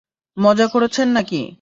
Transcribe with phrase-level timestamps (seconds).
[0.37, 1.41] মজা করছেন নাকি?